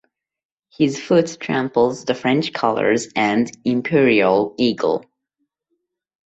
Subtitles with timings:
[0.71, 5.05] His foot tramples the French colours and Imperial Eagle.